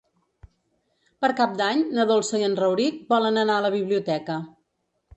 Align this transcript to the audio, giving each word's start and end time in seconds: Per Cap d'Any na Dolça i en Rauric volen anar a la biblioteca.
Per 1.25 1.29
Cap 1.41 1.53
d'Any 1.61 1.85
na 1.99 2.07
Dolça 2.13 2.41
i 2.41 2.49
en 2.49 2.59
Rauric 2.65 3.01
volen 3.15 3.41
anar 3.45 3.59
a 3.61 3.67
la 3.71 3.75
biblioteca. 3.81 4.43